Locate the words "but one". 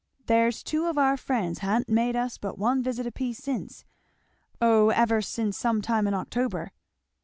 2.39-2.81